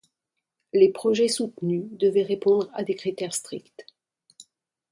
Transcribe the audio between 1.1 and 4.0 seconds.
soutenus devaient répondre à des critères stricts.